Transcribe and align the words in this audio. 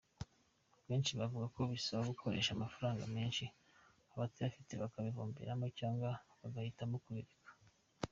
Benshi 0.87 1.11
bavuga 1.19 1.45
ko 1.53 1.57
bibasaba 1.67 2.09
gukoresha 2.11 2.51
amafaranga 2.53 3.03
menshi 3.15 3.43
abatayafite 4.13 4.73
bakabihomberamo 4.81 5.65
cyangwa 5.79 6.09
bagahitamo 6.41 6.95
kubireka. 7.03 7.51